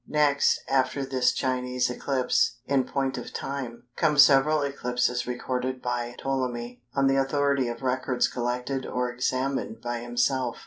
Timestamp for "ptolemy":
6.17-6.81